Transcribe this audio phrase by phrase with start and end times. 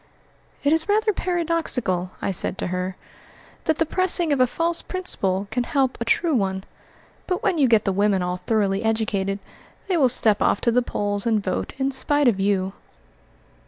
[0.63, 2.95] "It is rather paradoxical," I said to her,
[3.65, 6.63] "that the pressing of a false principle can help a true one;
[7.27, 9.37] but when you get the women all thoroughly educated,
[9.87, 12.73] they will step off to the polls and vote in spite of you."